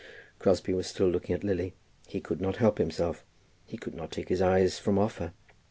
Crosbie 0.39 0.73
was 0.73 0.87
still 0.87 1.07
looking 1.07 1.35
at 1.35 1.43
Lily. 1.43 1.75
He 2.07 2.21
could 2.21 2.41
not 2.41 2.55
help 2.55 2.79
himself. 2.79 3.23
He 3.67 3.77
could 3.77 3.93
not 3.93 4.09
take 4.11 4.29
his 4.29 4.41
eyes 4.41 4.79
from 4.79 4.97
off 4.97 5.19
her. 5.19 5.31